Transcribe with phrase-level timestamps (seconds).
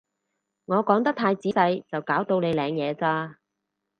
[0.65, 3.37] 我講得太仔細就搞到你領嘢咋